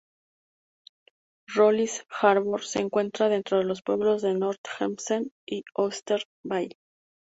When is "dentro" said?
3.29-3.59